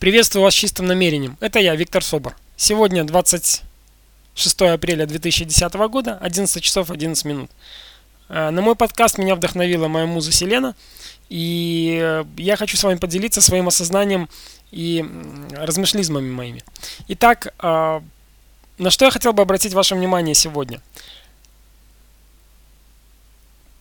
Приветствую 0.00 0.44
вас 0.44 0.54
с 0.54 0.56
чистым 0.56 0.86
намерением. 0.86 1.36
Это 1.40 1.58
я, 1.58 1.76
Виктор 1.76 2.02
Собор. 2.02 2.34
Сегодня 2.56 3.04
26 3.04 4.62
апреля 4.62 5.04
2010 5.04 5.74
года, 5.90 6.16
11 6.22 6.64
часов 6.64 6.90
11 6.90 7.22
минут. 7.26 7.50
Э, 8.30 8.48
на 8.48 8.62
мой 8.62 8.76
подкаст 8.76 9.18
меня 9.18 9.34
вдохновила 9.34 9.88
моя 9.88 10.06
муза 10.06 10.32
Селена. 10.32 10.74
И 11.28 11.98
э, 12.02 12.24
я 12.38 12.56
хочу 12.56 12.78
с 12.78 12.82
вами 12.82 12.96
поделиться 12.96 13.42
своим 13.42 13.68
осознанием 13.68 14.30
и 14.70 15.04
размышлизмами 15.52 16.30
моими. 16.30 16.64
Итак, 17.08 17.52
э, 17.62 18.00
на 18.78 18.90
что 18.90 19.04
я 19.04 19.10
хотел 19.10 19.34
бы 19.34 19.42
обратить 19.42 19.74
ваше 19.74 19.94
внимание 19.94 20.34
сегодня? 20.34 20.80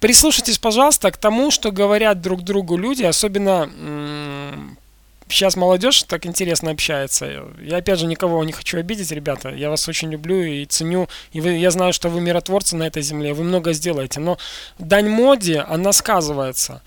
Прислушайтесь, 0.02 0.58
пожалуйста, 0.58 1.12
к 1.12 1.18
тому, 1.18 1.50
что 1.50 1.72
говорят 1.72 2.22
друг 2.22 2.42
другу 2.42 2.76
люди, 2.76 3.04
особенно 3.04 3.70
сейчас 5.30 5.56
молодежь 5.56 6.04
так 6.04 6.26
интересно 6.26 6.72
общается. 6.72 7.46
Я 7.62 7.78
опять 7.78 8.00
же 8.00 8.08
никого 8.08 8.44
не 8.44 8.52
хочу 8.52 8.78
обидеть, 8.78 9.12
ребята. 9.12 9.50
Я 9.50 9.70
вас 9.70 9.88
очень 9.88 10.12
люблю 10.12 10.44
и 10.44 10.66
ценю. 10.66 11.08
И 11.32 11.42
вы, 11.42 11.52
я 11.52 11.72
знаю, 11.72 11.94
что 11.94 12.10
вы 12.10 12.22
миротворцы 12.22 12.76
на 12.76 12.84
этой 12.84 13.02
земле, 13.02 13.34
вы 13.34 13.44
много 13.44 13.74
сделаете. 13.74 14.20
Но 14.20 14.38
дань 14.78 15.10
моде, 15.10 15.60
она 15.60 15.94
сказывается. 15.94 16.82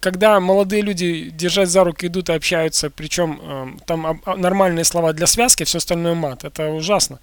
Когда 0.00 0.40
молодые 0.40 0.82
люди, 0.82 1.30
держать 1.30 1.68
за 1.68 1.84
руки, 1.84 2.06
идут 2.06 2.28
и 2.28 2.32
общаются, 2.32 2.90
причем 2.90 3.40
э, 3.42 3.66
там 3.86 4.20
нормальные 4.26 4.84
слова 4.84 5.12
для 5.12 5.26
связки, 5.26 5.64
все 5.64 5.78
остальное 5.78 6.14
мат, 6.14 6.44
это 6.44 6.68
ужасно 6.68 7.20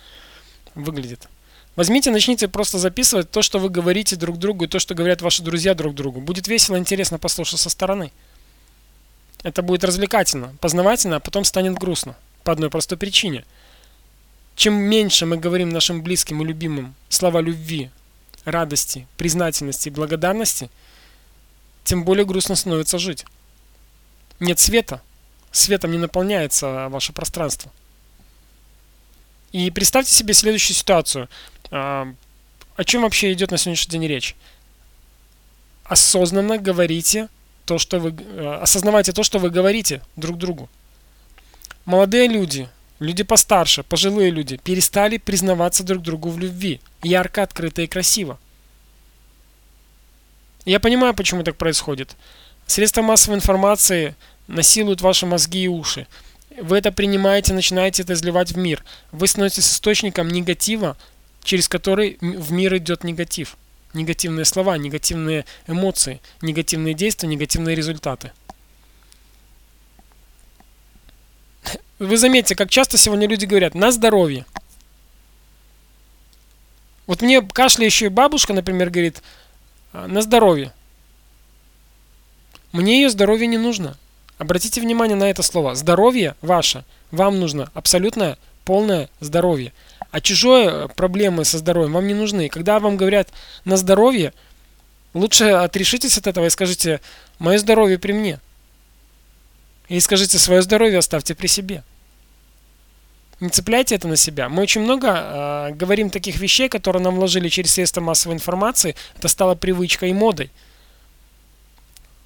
выглядит. 0.76 1.28
Возьмите, 1.76 2.12
начните 2.12 2.48
просто 2.48 2.78
записывать 2.78 3.32
то, 3.32 3.42
что 3.42 3.60
вы 3.60 3.70
говорите 3.70 4.16
друг 4.16 4.38
другу, 4.38 4.66
и 4.66 4.68
то, 4.68 4.80
что 4.80 4.96
говорят 4.96 5.22
ваши 5.22 5.44
друзья 5.44 5.74
друг 5.74 5.96
другу. 5.96 6.20
Будет 6.20 6.48
весело, 6.48 6.78
интересно 6.78 7.20
послушать 7.20 7.60
со 7.60 7.70
стороны. 7.70 8.12
Это 9.44 9.62
будет 9.62 9.84
развлекательно, 9.84 10.56
познавательно, 10.60 11.18
а 11.18 11.20
потом 11.20 11.44
станет 11.44 11.74
грустно. 11.74 12.16
По 12.44 12.52
одной 12.52 12.70
простой 12.70 12.98
причине. 12.98 13.46
Чем 14.56 14.74
меньше 14.74 15.26
мы 15.26 15.38
говорим 15.38 15.70
нашим 15.70 16.02
близким 16.02 16.42
и 16.42 16.46
любимым 16.46 16.96
слова 17.08 17.40
любви, 17.40 17.90
радости, 18.44 19.08
признательности 19.18 19.88
и 19.88 19.92
благодарности, 19.92 20.70
тем 21.84 22.04
более 22.04 22.26
грустно 22.26 22.56
становится 22.56 22.98
жить. 22.98 23.26
Нет 24.40 24.60
света. 24.60 25.02
Светом 25.52 25.92
не 25.92 25.98
наполняется 25.98 26.90
ваше 26.90 27.14
пространство. 27.14 27.72
И 29.52 29.72
представьте 29.72 30.14
себе 30.14 30.34
следующую 30.34 30.76
ситуацию. 30.76 31.30
А, 31.72 32.14
о 32.76 32.84
чем 32.84 33.02
вообще 33.02 33.34
идет 33.34 33.52
на 33.52 33.58
сегодняшний 33.58 33.92
день 33.92 34.08
речь? 34.08 34.36
Осознанно 35.86 36.58
говорите 36.58 37.30
то, 37.70 37.78
что 37.78 38.00
вы... 38.00 38.16
Э, 38.18 38.62
осознавайте 38.64 39.12
то, 39.12 39.22
что 39.22 39.38
вы 39.38 39.52
говорите 39.52 40.02
друг 40.16 40.38
другу. 40.40 40.68
Молодые 41.86 42.28
люди, 42.28 42.68
люди 43.00 43.24
постарше, 43.24 43.84
пожилые 43.84 44.32
люди 44.32 44.58
перестали 44.58 45.18
признаваться 45.18 45.84
друг 45.84 46.02
другу 46.02 46.30
в 46.30 46.40
любви. 46.40 46.80
Ярко, 47.04 47.44
открыто 47.44 47.84
и 47.84 47.88
красиво. 47.88 48.40
Я 50.66 50.80
понимаю, 50.80 51.14
почему 51.14 51.44
так 51.44 51.58
происходит. 51.58 52.16
Средства 52.66 53.04
массовой 53.04 53.36
информации 53.36 54.16
насилуют 54.48 55.02
ваши 55.02 55.28
мозги 55.28 55.66
и 55.66 55.68
уши. 55.68 56.08
Вы 56.60 56.78
это 56.78 56.92
принимаете, 56.92 57.54
начинаете 57.54 58.02
это 58.02 58.14
изливать 58.14 58.52
в 58.52 58.58
мир. 58.58 58.84
Вы 59.12 59.28
становитесь 59.28 59.70
источником 59.72 60.30
негатива, 60.30 60.98
через 61.44 61.68
который 61.68 62.18
в 62.20 62.52
мир 62.52 62.76
идет 62.78 63.04
негатив 63.04 63.58
негативные 63.94 64.46
слова, 64.46 64.78
негативные 64.78 65.46
эмоции, 65.68 66.22
негативные 66.42 66.94
действия, 66.94 67.30
негативные 67.30 67.76
результаты. 67.76 68.32
Вы 72.00 72.18
заметите, 72.18 72.56
как 72.56 72.70
часто 72.70 72.98
сегодня 72.98 73.28
люди 73.28 73.46
говорят 73.46 73.76
«на 73.76 73.92
здоровье». 73.92 74.46
Вот 77.08 77.22
мне 77.22 77.42
кашляющая 77.42 78.10
бабушка, 78.10 78.54
например, 78.54 78.90
говорит 78.90 79.22
«А, 79.92 80.08
«на 80.08 80.22
здоровье». 80.22 80.72
Мне 82.72 83.02
ее 83.02 83.10
здоровье 83.10 83.48
не 83.48 83.58
нужно. 83.58 83.98
Обратите 84.38 84.80
внимание 84.80 85.18
на 85.18 85.30
это 85.30 85.44
слово. 85.44 85.76
Здоровье 85.76 86.36
ваше. 86.42 86.86
Вам 87.12 87.40
нужно 87.40 87.72
абсолютное 87.74 88.38
полное 88.64 89.10
здоровье. 89.20 89.74
А 90.12 90.22
чужое 90.22 90.70
э, 90.70 90.88
проблемы 90.88 91.46
со 91.46 91.58
здоровьем 91.60 91.94
вам 91.94 92.08
не 92.08 92.14
нужны. 92.14 92.50
Когда 92.50 92.80
вам 92.80 92.98
говорят 92.98 93.30
на 93.66 93.78
здоровье, 93.78 94.34
лучше 95.14 95.46
отрешитесь 95.46 96.18
от 96.18 96.28
этого 96.28 96.46
и 96.46 96.50
скажите, 96.50 97.00
мое 97.38 97.58
здоровье 97.60 98.00
при 98.00 98.14
мне. 98.14 98.40
И 99.88 100.00
скажите, 100.00 100.40
свое 100.40 100.62
здоровье 100.62 101.00
оставьте 101.00 101.36
при 101.36 101.48
себе. 101.48 101.84
Не 103.40 103.50
цепляйте 103.50 103.96
это 103.96 104.08
на 104.08 104.18
себя. 104.18 104.50
Мы 104.50 104.64
очень 104.64 104.82
много 104.82 105.08
э, 105.08 105.72
говорим 105.74 106.10
таких 106.10 106.40
вещей, 106.40 106.70
которые 106.70 107.02
нам 107.02 107.16
вложили 107.16 107.48
через 107.48 107.74
средства 107.74 108.02
массовой 108.02 108.36
информации. 108.36 108.96
Это 109.18 109.28
стало 109.28 109.56
привычкой 109.56 110.10
и 110.10 110.14
модой. 110.14 110.52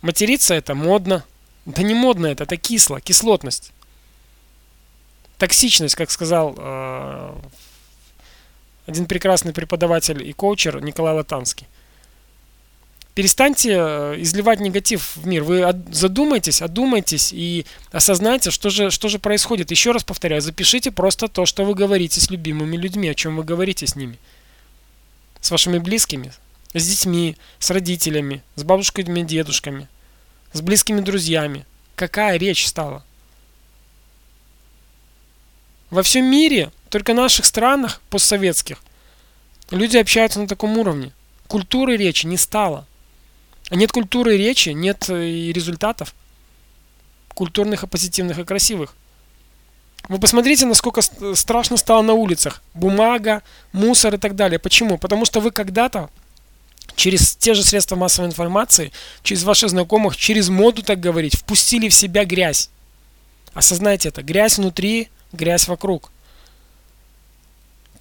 Материться 0.02 0.54
это 0.54 0.74
модно. 0.74 1.24
Да 1.66 1.84
не 1.84 1.94
модно 1.94 2.28
это, 2.28 2.46
это 2.46 2.58
кисло, 2.58 3.00
кислотность. 3.00 3.72
Токсичность, 5.38 5.96
как 5.96 6.10
сказал 6.12 6.56
э, 6.58 7.36
один 8.86 9.06
прекрасный 9.06 9.54
преподаватель 9.54 10.28
и 10.28 10.34
коучер 10.34 10.82
Николай 10.82 11.14
Латанский. 11.14 11.68
Перестаньте 13.16 13.76
э, 13.78 14.16
изливать 14.22 14.60
негатив 14.60 15.16
в 15.16 15.28
мир. 15.28 15.44
Вы 15.44 15.72
задумайтесь, 15.92 16.64
одумайтесь 16.64 17.32
и 17.32 17.66
осознайте, 17.92 18.50
что 18.50 18.72
же, 18.72 18.90
что 18.90 19.08
же 19.08 19.20
происходит. 19.20 19.70
Еще 19.70 19.92
раз 19.92 20.04
повторяю, 20.04 20.42
запишите 20.42 20.90
просто 20.90 21.28
то, 21.28 21.46
что 21.46 21.64
вы 21.64 21.76
говорите 21.76 22.20
с 22.20 22.32
любимыми 22.32 22.76
людьми, 22.76 23.08
о 23.08 23.14
чем 23.14 23.38
вы 23.38 23.44
говорите 23.44 23.86
с 23.86 23.96
ними. 23.96 24.18
С 25.42 25.52
вашими 25.52 25.78
близкими, 25.78 26.34
с 26.74 26.88
детьми, 26.88 27.38
с 27.60 27.70
родителями, 27.70 28.42
с 28.56 28.64
бабушками, 28.64 29.22
дедушками, 29.22 29.88
с 30.52 30.62
близкими 30.62 31.02
друзьями. 31.02 31.68
Какая 31.96 32.38
речь 32.38 32.66
стала? 32.66 33.04
Во 35.92 36.02
всем 36.02 36.26
мире 36.26 36.72
только 36.94 37.14
в 37.14 37.16
наших 37.16 37.46
странах 37.46 38.02
постсоветских 38.12 38.78
люди 39.72 39.98
общаются 39.98 40.40
на 40.40 40.48
таком 40.48 40.78
уровне. 40.78 41.12
Культуры 41.48 41.98
речи 41.98 42.28
не 42.28 42.38
стало. 42.38 42.86
А 43.72 43.76
нет 43.76 43.92
культуры 43.92 44.38
речи, 44.38 44.70
нет 44.70 45.09
э, 45.09 45.28
и 45.28 45.52
результатов. 45.52 46.14
Культурных, 47.34 47.81
и 47.81 47.88
позитивных, 47.88 48.38
и 48.38 48.44
красивых. 48.44 48.94
Вы 50.08 50.20
посмотрите, 50.20 50.68
насколько 50.68 51.02
страшно 51.34 51.78
стало 51.78 52.04
на 52.04 52.14
улицах. 52.14 52.62
Бумага, 52.76 53.42
мусор 53.72 54.14
и 54.14 54.18
так 54.20 54.36
далее. 54.36 54.60
Почему? 54.60 55.00
Потому 55.00 55.25
что 55.25 55.40
вы 55.40 55.50
когда-то 55.50 56.12
через 56.96 57.36
те 57.36 57.56
же 57.56 57.64
средства 57.64 57.96
массовой 57.96 58.28
информации, 58.28 58.92
через 59.24 59.42
ваших 59.42 59.72
знакомых, 59.72 60.16
через 60.16 60.50
моду, 60.50 60.84
так 60.84 61.00
говорить, 61.00 61.38
впустили 61.38 61.90
в 61.90 61.94
себя 61.96 62.24
грязь. 62.24 62.70
Осознайте 63.56 64.10
это. 64.10 64.22
Грязь 64.22 64.60
внутри, 64.60 65.10
грязь 65.31 65.68
вокруг. 65.68 66.12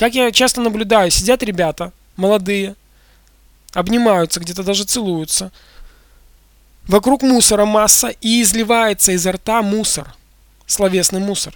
Как 0.02 0.16
я 0.16 0.32
часто 0.32 0.60
наблюдаю, 0.60 1.12
сидят 1.12 1.44
ребята, 1.44 1.92
молодые, 2.16 2.74
обнимаются, 3.72 4.40
где-то 4.40 4.64
даже 4.64 4.82
целуются. 4.82 5.52
Вокруг 6.88 7.22
мусора 7.22 7.66
масса 7.66 8.08
и 8.08 8.42
изливается 8.42 9.12
изо 9.12 9.30
рта 9.30 9.62
мусор, 9.62 10.12
словесный 10.66 11.20
мусор. 11.20 11.54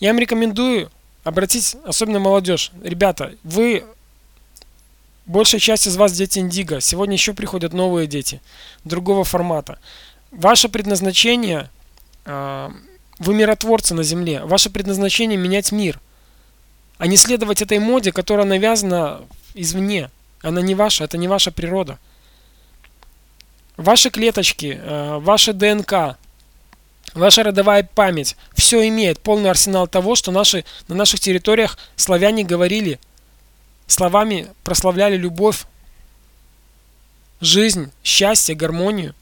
Я 0.00 0.08
им 0.08 0.18
рекомендую 0.18 0.90
обратить, 1.22 1.76
особенно 1.84 2.18
молодежь. 2.18 2.72
Ребята, 2.82 3.34
вы, 3.42 3.84
большая 5.26 5.60
часть 5.60 5.86
из 5.86 5.98
вас 5.98 6.12
дети 6.12 6.38
Индиго. 6.38 6.80
Сегодня 6.80 7.12
еще 7.12 7.34
приходят 7.34 7.74
новые 7.74 8.06
дети 8.06 8.40
другого 8.84 9.22
формата. 9.22 9.78
Ваше 10.30 10.70
предназначение, 10.70 11.68
а, 12.24 12.72
вы 13.18 13.34
миротворцы 13.34 13.92
на 13.92 14.02
земле. 14.02 14.42
Ваше 14.46 14.70
предназначение 14.70 15.36
менять 15.36 15.72
мир 15.72 16.00
а 16.98 17.06
не 17.06 17.16
следовать 17.16 17.62
этой 17.62 17.78
моде, 17.78 18.12
которая 18.12 18.46
навязана 18.46 19.22
извне. 19.54 20.10
Она 20.42 20.60
не 20.60 20.74
ваша, 20.74 21.04
это 21.04 21.18
не 21.18 21.28
ваша 21.28 21.50
природа. 21.50 21.98
Ваши 23.76 24.10
клеточки, 24.10 24.80
э, 24.80 25.18
ваша 25.18 25.52
ДНК, 25.52 26.16
ваша 27.14 27.42
родовая 27.42 27.82
память, 27.94 28.36
все 28.54 28.86
имеет 28.88 29.20
полный 29.20 29.50
арсенал 29.50 29.86
того, 29.86 30.14
что 30.14 30.32
наши, 30.32 30.64
на 30.88 30.94
наших 30.94 31.20
территориях 31.20 31.78
славяне 31.96 32.44
говорили, 32.44 32.98
словами 33.86 34.48
прославляли 34.64 35.16
любовь, 35.16 35.64
жизнь, 37.40 37.92
счастье, 38.02 38.54
гармонию, 38.54 39.14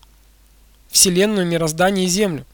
вселенную, 0.89 1.47
мироздание 1.47 2.07
и 2.07 2.09
землю. 2.09 2.47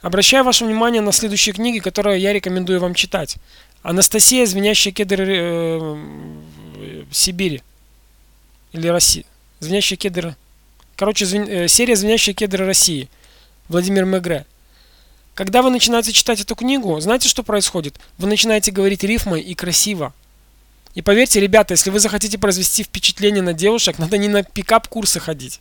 Обращаю 0.00 0.44
ваше 0.44 0.64
внимание 0.64 1.00
на 1.00 1.12
следующие 1.12 1.52
книги, 1.52 1.80
которые 1.80 2.20
я 2.20 2.32
рекомендую 2.32 2.80
вам 2.80 2.94
читать. 2.94 3.36
Анастасия, 3.82 4.46
звенящие 4.46 4.92
кедры 4.92 5.26
э, 5.28 7.04
Сибири. 7.10 7.62
Или 8.72 8.88
России. 8.88 9.24
Звенящие 9.60 9.96
кедры. 9.96 10.36
Короче, 10.96 11.26
звен... 11.26 11.48
Э, 11.48 11.68
серия 11.68 11.96
звенящие 11.96 12.34
кедры 12.34 12.66
России. 12.66 13.08
Владимир 13.68 14.04
Мегре. 14.04 14.46
Когда 15.34 15.62
вы 15.62 15.70
начинаете 15.70 16.12
читать 16.12 16.40
эту 16.40 16.56
книгу, 16.56 16.98
знаете, 17.00 17.28
что 17.28 17.44
происходит? 17.44 18.00
Вы 18.18 18.28
начинаете 18.28 18.72
говорить 18.72 19.04
рифмой 19.04 19.40
и 19.40 19.54
красиво. 19.54 20.12
И 20.94 21.02
поверьте, 21.02 21.38
ребята, 21.38 21.74
если 21.74 21.90
вы 21.90 22.00
захотите 22.00 22.38
произвести 22.38 22.82
впечатление 22.82 23.42
на 23.42 23.52
девушек, 23.52 23.98
надо 23.98 24.18
не 24.18 24.26
на 24.26 24.42
пикап-курсы 24.42 25.20
ходить, 25.20 25.60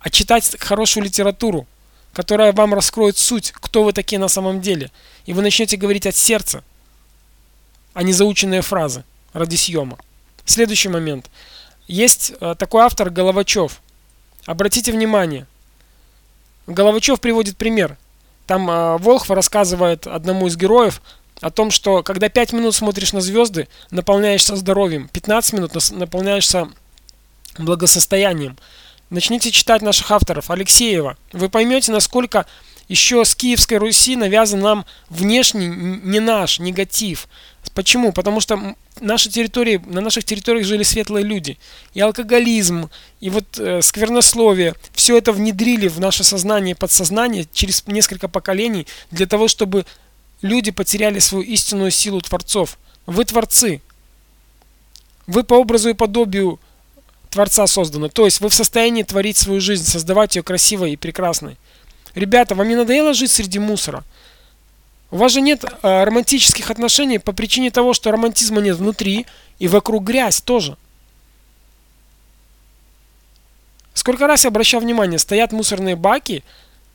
а 0.00 0.10
читать 0.10 0.56
хорошую 0.58 1.04
литературу, 1.04 1.66
которая 2.12 2.52
вам 2.52 2.74
раскроет 2.74 3.16
суть, 3.16 3.52
кто 3.52 3.84
вы 3.84 3.92
такие 3.92 4.18
на 4.18 4.26
самом 4.26 4.60
деле. 4.60 4.90
И 5.26 5.32
вы 5.32 5.42
начнете 5.42 5.76
говорить 5.76 6.06
от 6.06 6.16
сердца, 6.16 6.64
а 7.98 8.04
не 8.04 8.12
заученные 8.12 8.62
фразы 8.62 9.02
ради 9.32 9.56
съема. 9.56 9.98
Следующий 10.44 10.88
момент. 10.88 11.28
Есть 11.88 12.32
э, 12.40 12.54
такой 12.56 12.82
автор 12.82 13.10
Головачев. 13.10 13.80
Обратите 14.46 14.92
внимание. 14.92 15.48
Головачев 16.68 17.20
приводит 17.20 17.56
пример. 17.56 17.96
Там 18.46 18.70
э, 18.70 18.98
Волхв 18.98 19.28
рассказывает 19.30 20.06
одному 20.06 20.46
из 20.46 20.56
героев 20.56 21.02
о 21.40 21.50
том, 21.50 21.72
что 21.72 22.04
когда 22.04 22.28
5 22.28 22.52
минут 22.52 22.76
смотришь 22.76 23.12
на 23.12 23.20
звезды, 23.20 23.66
наполняешься 23.90 24.54
здоровьем, 24.54 25.08
15 25.08 25.54
минут 25.54 25.72
наполняешься 25.90 26.68
благосостоянием. 27.58 28.56
Начните 29.10 29.50
читать 29.50 29.82
наших 29.82 30.08
авторов. 30.12 30.52
Алексеева. 30.52 31.16
Вы 31.32 31.48
поймете, 31.48 31.90
насколько 31.90 32.46
еще 32.88 33.24
с 33.24 33.34
Киевской 33.34 33.74
Руси 33.74 34.16
навязан 34.16 34.60
нам 34.60 34.86
внешний, 35.10 35.68
не 35.68 36.20
наш, 36.20 36.58
негатив. 36.58 37.28
Почему? 37.74 38.12
Потому 38.12 38.40
что 38.40 38.74
наши 39.00 39.30
территории, 39.30 39.80
на 39.86 40.00
наших 40.00 40.24
территориях 40.24 40.66
жили 40.66 40.82
светлые 40.82 41.24
люди. 41.24 41.58
И 41.94 42.00
алкоголизм, 42.00 42.90
и 43.20 43.30
вот 43.30 43.58
э, 43.58 43.82
сквернословие, 43.82 44.74
все 44.92 45.16
это 45.18 45.32
внедрили 45.32 45.88
в 45.88 46.00
наше 46.00 46.24
сознание 46.24 46.72
и 46.72 46.78
подсознание 46.78 47.46
через 47.52 47.86
несколько 47.86 48.26
поколений 48.28 48.86
для 49.10 49.26
того, 49.26 49.48
чтобы 49.48 49.84
люди 50.42 50.70
потеряли 50.70 51.18
свою 51.18 51.44
истинную 51.44 51.90
силу 51.90 52.20
творцов. 52.20 52.78
Вы 53.06 53.24
творцы. 53.24 53.82
Вы 55.26 55.44
по 55.44 55.54
образу 55.54 55.90
и 55.90 55.94
подобию 55.94 56.58
Творца 57.30 57.66
созданы. 57.66 58.08
То 58.08 58.24
есть 58.24 58.40
вы 58.40 58.48
в 58.48 58.54
состоянии 58.54 59.02
творить 59.02 59.36
свою 59.36 59.60
жизнь, 59.60 59.84
создавать 59.84 60.36
ее 60.36 60.42
красивой 60.42 60.92
и 60.92 60.96
прекрасной. 60.96 61.56
Ребята, 62.18 62.56
вам 62.56 62.68
не 62.68 62.74
надоело 62.74 63.14
жить 63.14 63.30
среди 63.30 63.60
мусора? 63.60 64.02
У 65.12 65.18
вас 65.18 65.32
же 65.32 65.40
нет 65.40 65.64
э, 65.64 66.04
романтических 66.04 66.68
отношений 66.68 67.20
по 67.20 67.32
причине 67.32 67.70
того, 67.70 67.94
что 67.94 68.10
романтизма 68.10 68.60
нет 68.60 68.76
внутри 68.76 69.24
и 69.60 69.68
вокруг 69.68 70.02
грязь 70.02 70.40
тоже. 70.40 70.76
Сколько 73.94 74.26
раз 74.26 74.42
я 74.42 74.48
обращал 74.48 74.80
внимание, 74.80 75.20
стоят 75.20 75.52
мусорные 75.52 75.94
баки, 75.94 76.42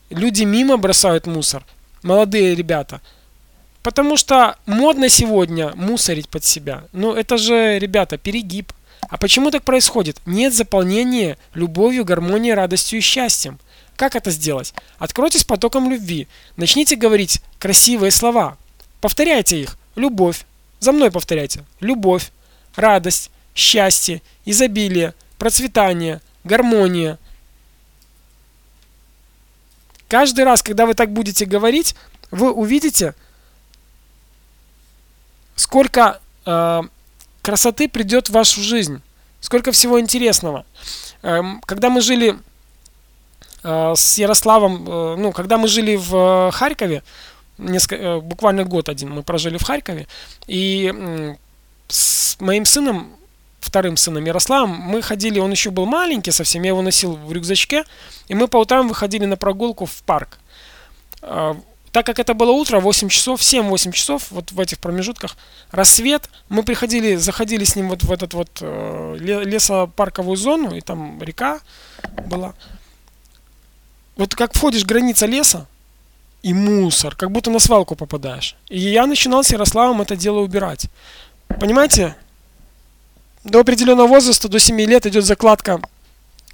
люди 0.09 0.43
мимо 0.43 0.75
бросают 0.75 1.25
мусор, 1.25 1.63
молодые 2.01 2.53
ребята. 2.53 2.99
Потому 3.81 4.17
что 4.17 4.57
модно 4.65 5.07
сегодня 5.07 5.71
мусорить 5.75 6.27
под 6.27 6.43
себя. 6.43 6.83
Ну 6.91 7.13
это 7.13 7.37
же, 7.37 7.79
ребята, 7.79 8.17
перегиб. 8.17 8.73
А 9.09 9.17
почему 9.17 9.51
так 9.51 9.63
происходит? 9.63 10.17
Нет 10.25 10.53
заполнения 10.53 11.37
любовью, 11.53 12.03
гармонией, 12.03 12.55
радостью 12.55 12.99
и 12.99 13.01
счастьем. 13.01 13.59
Как 13.95 14.15
это 14.15 14.31
сделать? 14.31 14.73
Откройтесь 14.97 15.43
потоком 15.43 15.89
любви. 15.89 16.27
Начните 16.57 16.95
говорить 16.95 17.41
красивые 17.59 18.11
слова. 18.11 18.57
Повторяйте 19.01 19.61
их. 19.61 19.77
Любовь. 19.95 20.45
За 20.79 20.91
мной 20.91 21.11
повторяйте. 21.11 21.63
Любовь, 21.79 22.31
радость, 22.75 23.29
счастье, 23.55 24.21
изобилие, 24.45 25.13
процветание, 25.37 26.21
гармония. 26.43 27.19
Каждый 30.07 30.43
раз, 30.43 30.61
когда 30.61 30.85
вы 30.85 30.93
так 30.93 31.11
будете 31.11 31.45
говорить, 31.45 31.95
вы 32.31 32.51
увидите, 32.51 33.15
сколько 35.55 36.19
э, 36.45 36.81
красоты 37.41 37.87
придет 37.87 38.29
в 38.29 38.33
вашу 38.33 38.61
жизнь, 38.61 39.01
сколько 39.39 39.71
всего 39.71 39.99
интересного. 39.99 40.65
Э, 41.21 41.41
когда 41.65 41.89
мы 41.89 42.01
жили 42.01 42.37
с 43.63 44.17
Ярославом, 44.17 44.85
э, 44.87 45.15
ну, 45.17 45.31
когда 45.31 45.57
мы 45.57 45.67
жили 45.67 45.95
в 45.95 46.15
э, 46.15 46.51
Харькове, 46.51 47.03
несколько, 47.57 48.19
буквально 48.19 48.65
год 48.65 48.89
один 48.89 49.11
мы 49.11 49.23
прожили 49.23 49.57
в 49.57 49.63
Харькове, 49.63 50.07
и 50.47 50.93
с 51.87 52.37
моим 52.39 52.65
сыном, 52.65 53.15
вторым 53.61 53.95
сыном 53.95 54.25
Ярославом, 54.25 54.69
мы 54.69 55.01
ходили, 55.01 55.39
он 55.39 55.51
еще 55.51 55.69
был 55.69 55.85
маленький 55.85 56.31
совсем, 56.31 56.63
я 56.63 56.69
его 56.69 56.81
носил 56.81 57.15
в 57.15 57.31
рюкзачке, 57.31 57.85
и 58.27 58.35
мы 58.35 58.47
по 58.47 58.57
утрам 58.57 58.87
выходили 58.87 59.25
на 59.25 59.37
прогулку 59.37 59.85
в 59.85 60.03
парк. 60.03 60.39
Так 61.21 62.07
как 62.07 62.19
это 62.19 62.33
было 62.33 62.51
утро, 62.51 62.79
8 62.79 63.07
часов, 63.07 63.39
7-8 63.39 63.91
часов, 63.91 64.31
вот 64.31 64.51
в 64.51 64.59
этих 64.59 64.79
промежутках, 64.79 65.37
рассвет, 65.71 66.27
мы 66.49 66.63
приходили, 66.63 67.15
заходили 67.15 67.63
с 67.63 67.75
ним 67.75 67.89
вот 67.89 68.03
в 68.03 68.11
этот 68.11 68.33
вот 68.33 68.61
лесопарковую 68.61 70.35
зону, 70.35 70.75
и 70.75 70.81
там 70.81 71.21
река 71.21 71.59
была 72.25 72.55
вот 74.15 74.35
как 74.35 74.53
входишь 74.53 74.85
граница 74.85 75.25
леса 75.25 75.67
и 76.43 76.53
мусор, 76.53 77.15
как 77.15 77.31
будто 77.31 77.49
на 77.49 77.59
свалку 77.59 77.95
попадаешь. 77.95 78.55
И 78.69 78.79
я 78.79 79.07
начинал 79.07 79.43
с 79.43 79.51
Ярославом 79.51 80.01
это 80.01 80.15
дело 80.15 80.39
убирать. 80.39 80.87
Понимаете? 81.59 82.15
До 83.43 83.59
определенного 83.59 84.07
возраста, 84.07 84.47
до 84.47 84.59
7 84.59 84.79
лет 84.81 85.05
идет 85.05 85.25
закладка 85.25 85.81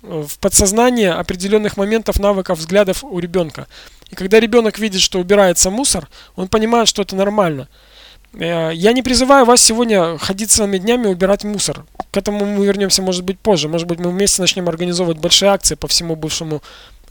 э, 0.02 0.26
в 0.28 0.40
подсознание 0.40 1.12
определенных 1.12 1.78
моментов, 1.78 2.20
навыков, 2.20 2.60
взглядов 2.60 3.04
у 3.04 3.20
ребенка. 3.20 3.68
И 4.10 4.16
когда 4.16 4.40
ребенок 4.40 4.80
видит, 4.80 5.02
что 5.02 5.20
убирается 5.20 5.70
мусор, 5.70 6.08
он 6.36 6.48
понимает, 6.48 6.88
что 6.88 7.04
это 7.04 7.16
нормально. 7.16 7.68
Э, 8.34 8.72
я 8.74 8.94
не 8.94 9.04
призываю 9.04 9.46
вас 9.46 9.62
сегодня 9.62 10.18
ходить 10.18 10.52
целыми 10.52 10.78
днями 10.78 11.08
убирать 11.08 11.44
мусор. 11.44 11.86
К 12.12 12.18
этому 12.18 12.46
мы 12.46 12.66
вернемся, 12.66 13.02
может 13.02 13.24
быть, 13.24 13.40
позже. 13.40 13.70
Может 13.70 13.88
быть, 13.88 14.00
мы 14.00 14.10
вместе 14.10 14.42
начнем 14.42 14.68
организовывать 14.68 15.20
большие 15.20 15.52
акции 15.52 15.76
по 15.76 15.88
всему 15.88 16.16
бывшему 16.16 16.62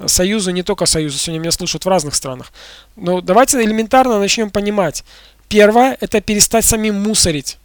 Союзу, 0.06 0.50
не 0.50 0.62
только 0.62 0.86
Союзу. 0.86 1.18
Сегодня 1.18 1.40
меня 1.40 1.52
слушают 1.52 1.84
в 1.84 1.88
разных 1.88 2.14
странах. 2.14 2.52
Но 2.96 3.20
давайте 3.20 3.62
элементарно 3.62 4.18
начнем 4.18 4.50
понимать. 4.50 5.04
Первое– 5.48 5.96
это 6.00 6.20
перестать 6.20 6.64
самим 6.64 7.02
мусорить. 7.02 7.58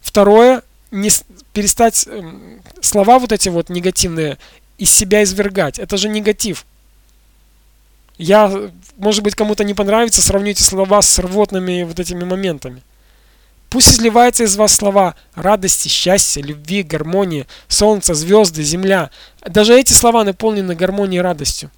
Второе– 0.00 0.62
не 0.90 1.10
перестать 1.52 2.06
э, 2.06 2.22
слова 2.80 3.18
вот 3.18 3.32
эти 3.32 3.48
вот 3.48 3.68
негативные 3.68 4.38
из 4.78 4.90
себя 4.90 5.22
извергать. 5.22 5.78
Это 5.78 5.96
же 5.96 6.08
негатив. 6.08 6.66
Я, 8.18 8.70
может 8.96 9.22
быть, 9.22 9.34
кому-то 9.34 9.64
не 9.64 9.74
понравится, 9.74 10.22
сравните 10.22 10.62
слова 10.62 11.02
с 11.02 11.18
рвотными 11.18 11.82
вот 11.82 11.98
этими 11.98 12.24
моментами. 12.24 12.82
Пусть 13.72 13.88
изливаются 13.88 14.44
из 14.44 14.54
вас 14.56 14.74
слова 14.74 15.14
радости, 15.34 15.88
счастья, 15.88 16.42
любви, 16.42 16.82
гармонии, 16.82 17.46
солнца, 17.68 18.12
звезды, 18.12 18.62
земля. 18.62 19.10
Даже 19.40 19.74
эти 19.74 19.94
слова 19.94 20.24
наполнены 20.24 20.74
гармонией 20.74 21.20
и 21.20 21.22
радостью. 21.22 21.70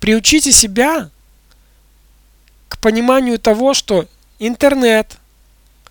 Приучите 0.00 0.50
себя 0.50 1.10
к 2.66 2.78
пониманию 2.80 3.38
того, 3.38 3.72
что 3.72 4.06
интернет 4.40 5.16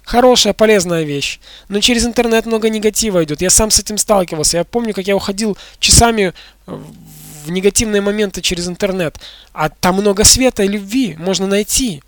хорошая, 0.03 0.51
полезная 0.51 1.03
вещь, 1.03 1.39
но 1.69 1.79
через 1.79 2.05
интернет 2.05 2.45
много 2.45 2.69
негатива 2.69 3.23
идет. 3.23 3.39
Я 3.39 3.51
сам 3.51 3.71
с 3.71 3.79
этим 3.79 3.97
сталкивался. 3.97 4.57
Я 4.57 4.63
помню, 4.65 4.93
как 4.93 5.07
я 5.07 5.15
уходил 5.15 5.57
часами 5.79 6.33
в 6.65 7.49
негативные 7.49 8.01
моменты 8.01 8.41
через 8.41 8.67
интернет. 8.67 9.17
А 9.53 9.69
там 9.69 9.95
много 9.95 10.25
света 10.25 10.63
и 10.63 10.67
любви 10.67 11.15
можно 11.17 11.47
найти. 11.47 12.03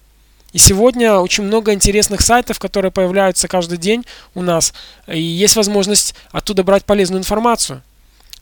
И 0.53 0.59
сегодня 0.59 1.15
очень 1.15 1.43
много 1.43 1.73
интересных 1.73 2.21
сайтов, 2.21 2.59
которые 2.59 2.91
появляются 2.91 3.47
каждый 3.47 3.79
день 3.79 4.05
у 4.35 4.41
нас. 4.43 4.73
И 5.07 5.19
есть 5.19 5.55
возможность 5.55 6.13
оттуда 6.31 6.63
брать 6.63 6.85
полезную 6.85 7.19
информацию. 7.19 7.81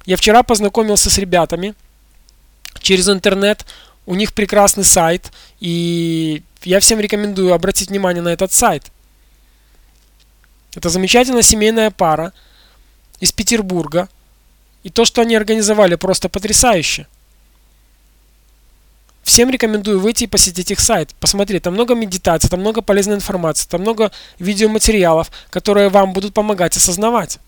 Я 0.05 0.17
вчера 0.17 0.43
познакомился 0.43 1.09
с 1.09 1.17
ребятами 1.17 1.73
через 2.79 3.07
интернет. 3.09 3.65
У 4.05 4.15
них 4.15 4.33
прекрасный 4.33 4.83
сайт. 4.83 5.31
И 5.61 6.43
я 6.63 6.81
всем 6.81 6.99
рекомендую 6.99 7.53
обратить 7.53 7.89
внимание 7.89 8.21
на 8.21 8.29
этот 8.29 8.51
сайт. 8.51 8.91
Это 10.75 10.89
замечательная 10.89 11.43
семейная 11.43 11.91
пара 11.91 12.33
из 13.21 13.31
Петербурга. 13.31 14.09
И 14.83 14.89
то, 14.89 15.05
что 15.05 15.21
они 15.21 15.35
организовали, 15.35 15.95
просто 15.95 16.27
потрясающе. 16.27 17.07
Всем 19.23 19.49
рекомендую 19.49 19.99
выйти 19.99 20.23
и 20.23 20.27
посетить 20.27 20.71
их 20.71 20.79
сайт. 20.79 21.13
Посмотреть, 21.19 21.63
там 21.63 21.73
много 21.73 21.95
медитаций, 21.95 22.49
там 22.49 22.59
много 22.59 22.81
полезной 22.81 23.15
информации, 23.15 23.67
там 23.67 23.81
много 23.81 24.11
видеоматериалов, 24.39 25.31
которые 25.49 25.89
вам 25.89 26.13
будут 26.13 26.33
помогать 26.33 26.75
осознавать. 26.75 27.39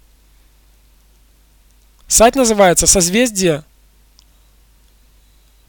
Сайт 2.08 2.36
называется 2.36 2.86
созвездие 2.86 3.64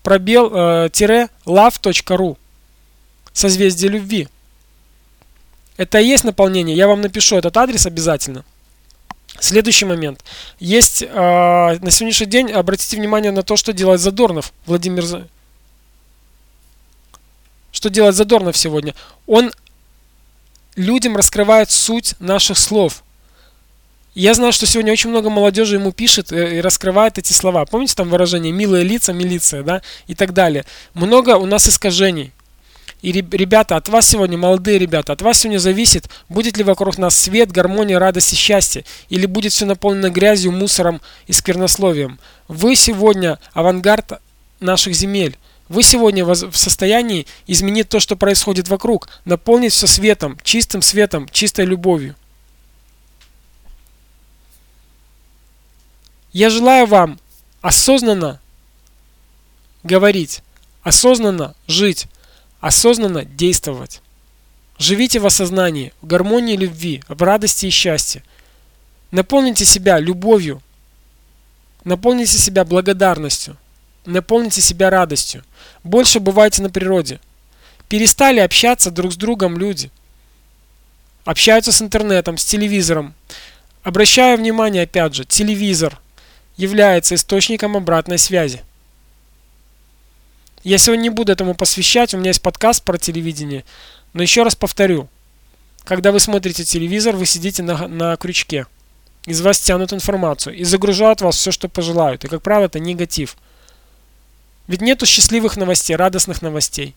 пробел 0.02 0.50
э, 0.54 0.90
тире 0.92 1.28
love.ru 1.46 2.36
созвездие 3.32 3.90
любви. 3.90 4.28
Это 5.76 5.98
и 5.98 6.06
есть 6.06 6.22
наполнение. 6.22 6.76
Я 6.76 6.86
вам 6.86 7.00
напишу 7.00 7.36
этот 7.36 7.56
адрес 7.56 7.86
обязательно. 7.86 8.44
Следующий 9.40 9.86
момент. 9.86 10.22
Есть 10.60 11.02
э, 11.02 11.08
на 11.08 11.90
сегодняшний 11.90 12.26
день, 12.26 12.52
обратите 12.52 12.96
внимание 12.96 13.32
на 13.32 13.42
то, 13.42 13.56
что 13.56 13.72
делает 13.72 14.00
Задорнов, 14.00 14.52
Владимир 14.66 15.26
Что 17.74 17.90
делает 17.90 18.14
Задорнов 18.14 18.56
сегодня? 18.56 18.94
Он 19.26 19.52
людям 20.76 21.16
раскрывает 21.16 21.72
суть 21.72 22.14
наших 22.20 22.56
слов. 22.56 23.02
Я 24.14 24.34
знаю, 24.34 24.52
что 24.52 24.64
сегодня 24.64 24.92
очень 24.92 25.10
много 25.10 25.28
молодежи 25.28 25.74
ему 25.74 25.90
пишет 25.90 26.30
и 26.30 26.60
раскрывает 26.60 27.18
эти 27.18 27.32
слова. 27.32 27.64
Помните 27.64 27.96
там 27.96 28.10
выражение 28.10 28.52
«милые 28.52 28.84
лица, 28.84 29.12
милиция», 29.12 29.64
да, 29.64 29.82
и 30.06 30.14
так 30.14 30.32
далее. 30.32 30.64
Много 30.94 31.36
у 31.36 31.46
нас 31.46 31.68
искажений. 31.68 32.32
И, 33.02 33.10
ребята, 33.10 33.74
от 33.74 33.88
вас 33.88 34.06
сегодня, 34.06 34.38
молодые 34.38 34.78
ребята, 34.78 35.12
от 35.12 35.22
вас 35.22 35.40
сегодня 35.40 35.58
зависит, 35.58 36.08
будет 36.28 36.56
ли 36.56 36.62
вокруг 36.62 36.96
нас 36.96 37.16
свет, 37.16 37.50
гармония, 37.50 37.98
радость 37.98 38.32
и 38.32 38.36
счастье, 38.36 38.84
или 39.08 39.26
будет 39.26 39.52
все 39.52 39.66
наполнено 39.66 40.10
грязью, 40.10 40.52
мусором 40.52 41.00
и 41.26 41.32
сквернословием. 41.32 42.20
Вы 42.46 42.76
сегодня 42.76 43.40
авангард 43.52 44.20
наших 44.60 44.94
земель. 44.94 45.36
Вы 45.68 45.82
сегодня 45.82 46.24
в 46.24 46.56
состоянии 46.56 47.26
изменить 47.46 47.88
то, 47.88 47.98
что 47.98 48.16
происходит 48.16 48.68
вокруг, 48.68 49.08
наполнить 49.24 49.72
все 49.72 49.86
светом, 49.86 50.38
чистым 50.42 50.82
светом, 50.82 51.28
чистой 51.28 51.64
любовью. 51.64 52.14
Я 56.32 56.50
желаю 56.50 56.86
вам 56.86 57.18
осознанно 57.62 58.40
говорить, 59.84 60.42
осознанно 60.82 61.54
жить, 61.66 62.08
осознанно 62.60 63.24
действовать. 63.24 64.02
Живите 64.78 65.20
в 65.20 65.26
осознании, 65.26 65.92
в 66.02 66.06
гармонии 66.06 66.56
любви, 66.56 67.02
в 67.08 67.22
радости 67.22 67.66
и 67.66 67.70
счастье. 67.70 68.22
Наполните 69.12 69.64
себя 69.64 69.98
любовью, 69.98 70.60
наполните 71.84 72.36
себя 72.36 72.64
благодарностью, 72.64 73.56
наполните 74.04 74.60
себя 74.60 74.90
радостью. 74.90 75.44
Больше 75.82 76.20
бывайте 76.20 76.62
на 76.62 76.70
природе. 76.70 77.20
Перестали 77.88 78.40
общаться 78.40 78.90
друг 78.90 79.12
с 79.12 79.16
другом 79.16 79.58
люди. 79.58 79.90
Общаются 81.24 81.72
с 81.72 81.80
интернетом, 81.80 82.36
с 82.36 82.44
телевизором. 82.44 83.14
Обращаю 83.82 84.38
внимание, 84.38 84.84
опять 84.84 85.14
же, 85.14 85.24
телевизор 85.24 86.00
является 86.56 87.14
источником 87.14 87.76
обратной 87.76 88.18
связи. 88.18 88.62
Я 90.62 90.78
сегодня 90.78 91.02
не 91.02 91.10
буду 91.10 91.32
этому 91.32 91.54
посвящать, 91.54 92.14
у 92.14 92.18
меня 92.18 92.30
есть 92.30 92.40
подкаст 92.40 92.82
про 92.82 92.96
телевидение. 92.96 93.64
Но 94.14 94.22
еще 94.22 94.42
раз 94.42 94.54
повторю. 94.56 95.08
Когда 95.84 96.12
вы 96.12 96.20
смотрите 96.20 96.64
телевизор, 96.64 97.16
вы 97.16 97.26
сидите 97.26 97.62
на, 97.62 97.86
на 97.88 98.16
крючке. 98.16 98.66
Из 99.26 99.40
вас 99.42 99.58
тянут 99.58 99.92
информацию 99.92 100.56
и 100.56 100.64
загружают 100.64 101.20
вас 101.20 101.36
все, 101.36 101.50
что 101.50 101.68
пожелают. 101.68 102.24
И, 102.24 102.28
как 102.28 102.42
правило, 102.42 102.66
это 102.66 102.78
негатив. 102.78 103.36
Ведь 104.66 104.80
нету 104.80 105.06
счастливых 105.06 105.56
новостей, 105.56 105.96
радостных 105.96 106.42
новостей. 106.42 106.94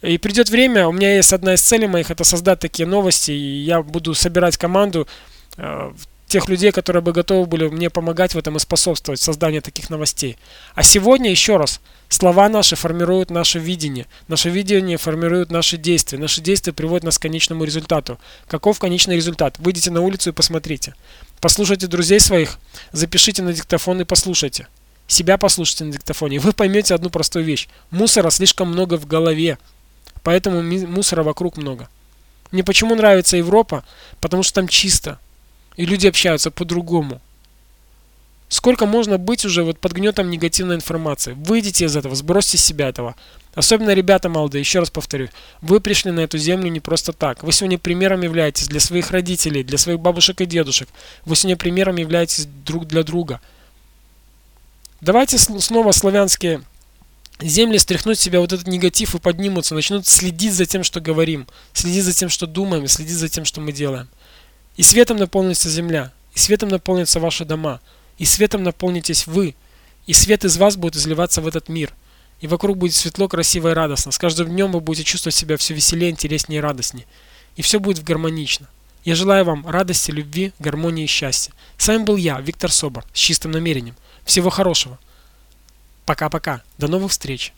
И 0.00 0.16
придет 0.16 0.48
время, 0.48 0.86
у 0.86 0.92
меня 0.92 1.16
есть 1.16 1.32
одна 1.32 1.54
из 1.54 1.60
целей 1.60 1.88
моих, 1.88 2.10
это 2.10 2.24
создать 2.24 2.60
такие 2.60 2.86
новости, 2.86 3.32
и 3.32 3.62
я 3.64 3.82
буду 3.82 4.14
собирать 4.14 4.56
команду 4.56 5.08
э, 5.56 5.92
тех 6.28 6.48
людей, 6.48 6.70
которые 6.70 7.02
бы 7.02 7.12
готовы 7.12 7.46
были 7.46 7.66
мне 7.66 7.90
помогать 7.90 8.34
в 8.34 8.38
этом 8.38 8.56
и 8.56 8.60
способствовать 8.60 9.20
созданию 9.20 9.60
таких 9.60 9.90
новостей. 9.90 10.36
А 10.74 10.82
сегодня, 10.82 11.30
еще 11.30 11.56
раз, 11.56 11.80
слова 12.08 12.48
наши 12.48 12.76
формируют 12.76 13.30
наше 13.30 13.58
видение. 13.58 14.06
Наше 14.28 14.50
видение 14.50 14.98
формирует 14.98 15.50
наши 15.50 15.78
действия. 15.78 16.18
Наши 16.18 16.40
действия 16.40 16.72
приводят 16.72 17.02
нас 17.02 17.18
к 17.18 17.22
конечному 17.22 17.64
результату. 17.64 18.20
Каков 18.46 18.78
конечный 18.78 19.16
результат? 19.16 19.58
Выйдите 19.58 19.90
на 19.90 20.00
улицу 20.00 20.30
и 20.30 20.34
посмотрите. 20.34 20.94
Послушайте 21.40 21.86
друзей 21.86 22.20
своих, 22.20 22.58
запишите 22.92 23.42
на 23.42 23.52
диктофон 23.52 24.00
и 24.00 24.04
послушайте. 24.04 24.68
Себя 25.08 25.38
послушайте 25.38 25.84
на 25.84 25.92
диктофоне, 25.92 26.38
вы 26.38 26.52
поймете 26.52 26.94
одну 26.94 27.08
простую 27.08 27.44
вещь. 27.44 27.66
Мусора 27.90 28.28
слишком 28.28 28.68
много 28.68 28.98
в 28.98 29.06
голове, 29.06 29.58
поэтому 30.22 30.62
мусора 30.62 31.22
вокруг 31.22 31.56
много. 31.56 31.88
Мне 32.52 32.62
почему 32.62 32.94
нравится 32.94 33.38
Европа? 33.38 33.84
Потому 34.20 34.42
что 34.42 34.54
там 34.54 34.68
чисто, 34.68 35.18
и 35.76 35.86
люди 35.86 36.06
общаются 36.06 36.50
по-другому. 36.50 37.22
Сколько 38.50 38.84
можно 38.84 39.18
быть 39.18 39.46
уже 39.46 39.62
вот 39.62 39.78
под 39.78 39.92
гнетом 39.92 40.30
негативной 40.30 40.76
информации? 40.76 41.32
Выйдите 41.32 41.86
из 41.86 41.96
этого, 41.96 42.14
сбросьте 42.14 42.58
с 42.58 42.64
себя 42.64 42.88
этого. 42.88 43.14
Особенно 43.54 43.94
ребята 43.94 44.28
молодые, 44.28 44.60
еще 44.60 44.78
раз 44.78 44.90
повторю, 44.90 45.28
вы 45.62 45.80
пришли 45.80 46.10
на 46.10 46.20
эту 46.20 46.36
землю 46.36 46.70
не 46.70 46.80
просто 46.80 47.14
так. 47.14 47.42
Вы 47.42 47.52
сегодня 47.52 47.78
примером 47.78 48.20
являетесь 48.20 48.68
для 48.68 48.80
своих 48.80 49.10
родителей, 49.10 49.64
для 49.64 49.78
своих 49.78 50.00
бабушек 50.00 50.42
и 50.42 50.46
дедушек. 50.46 50.88
Вы 51.24 51.34
сегодня 51.34 51.56
примером 51.56 51.96
являетесь 51.96 52.46
друг 52.46 52.86
для 52.86 53.02
друга. 53.02 53.40
Давайте 55.00 55.38
снова 55.38 55.92
славянские 55.92 56.62
земли 57.40 57.78
стряхнуть 57.78 58.18
себя 58.18 58.40
вот 58.40 58.52
этот 58.52 58.66
негатив 58.66 59.14
и 59.14 59.18
поднимутся, 59.18 59.74
начнут 59.74 60.06
следить 60.06 60.52
за 60.52 60.66
тем, 60.66 60.82
что 60.82 61.00
говорим, 61.00 61.46
следить 61.72 62.04
за 62.04 62.12
тем, 62.12 62.28
что 62.28 62.46
думаем, 62.46 62.88
следить 62.88 63.16
за 63.16 63.28
тем, 63.28 63.44
что 63.44 63.60
мы 63.60 63.72
делаем. 63.72 64.08
И 64.76 64.82
светом 64.82 65.16
наполнится 65.16 65.68
земля, 65.68 66.12
и 66.34 66.38
светом 66.38 66.68
наполнятся 66.68 67.20
ваши 67.20 67.44
дома, 67.44 67.80
и 68.18 68.24
светом 68.24 68.64
наполнитесь 68.64 69.26
вы, 69.26 69.54
и 70.06 70.12
свет 70.12 70.44
из 70.44 70.56
вас 70.56 70.76
будет 70.76 70.96
изливаться 70.96 71.40
в 71.40 71.46
этот 71.46 71.68
мир. 71.68 71.92
И 72.40 72.46
вокруг 72.46 72.76
будет 72.78 72.94
светло, 72.94 73.28
красиво 73.28 73.70
и 73.70 73.74
радостно. 73.74 74.10
С 74.12 74.18
каждым 74.18 74.48
днем 74.48 74.72
вы 74.72 74.80
будете 74.80 75.04
чувствовать 75.04 75.34
себя 75.34 75.56
все 75.56 75.74
веселее, 75.74 76.10
интереснее 76.10 76.58
и 76.58 76.62
радостнее. 76.62 77.06
И 77.56 77.62
все 77.62 77.78
будет 77.80 78.02
гармонично. 78.02 78.68
Я 79.04 79.14
желаю 79.14 79.44
вам 79.44 79.68
радости, 79.68 80.10
любви, 80.10 80.52
гармонии 80.58 81.04
и 81.04 81.08
счастья. 81.08 81.52
С 81.76 81.88
вами 81.88 82.04
был 82.04 82.16
я, 82.16 82.40
Виктор 82.40 82.70
Собор, 82.70 83.04
с 83.12 83.18
чистым 83.18 83.50
намерением. 83.50 83.96
Всего 84.28 84.50
хорошего. 84.50 84.98
Пока-пока. 86.04 86.60
До 86.76 86.86
новых 86.86 87.12
встреч. 87.12 87.54